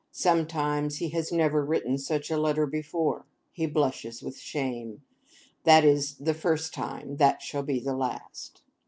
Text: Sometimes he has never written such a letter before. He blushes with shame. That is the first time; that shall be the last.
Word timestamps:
Sometimes 0.09 0.97
he 0.97 1.09
has 1.09 1.31
never 1.31 1.63
written 1.63 1.95
such 1.95 2.31
a 2.31 2.39
letter 2.39 2.65
before. 2.65 3.27
He 3.51 3.67
blushes 3.67 4.23
with 4.23 4.39
shame. 4.39 5.03
That 5.63 5.85
is 5.85 6.15
the 6.17 6.33
first 6.33 6.73
time; 6.73 7.17
that 7.17 7.43
shall 7.43 7.61
be 7.61 7.79
the 7.79 7.93
last. 7.95 8.63